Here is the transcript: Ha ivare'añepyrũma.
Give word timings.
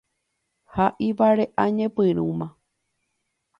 Ha 0.75 0.87
ivare'añepyrũma. 1.09 2.47